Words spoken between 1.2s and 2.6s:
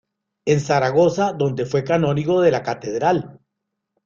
donde fue canónigo de